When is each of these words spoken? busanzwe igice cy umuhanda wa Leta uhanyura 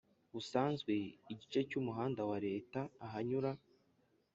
busanzwe 0.33 0.93
igice 1.33 1.59
cy 1.69 1.75
umuhanda 1.79 2.21
wa 2.29 2.37
Leta 2.47 2.79
uhanyura 3.05 3.51